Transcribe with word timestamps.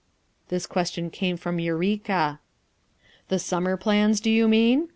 This 0.49 0.65
question 0.65 1.11
came 1.11 1.37
from 1.37 1.59
Eureka. 1.59 2.39
"The 3.27 3.37
summer 3.37 3.77
plans, 3.77 4.19
do 4.19 4.31
you 4.31 4.47
mean? 4.47 4.89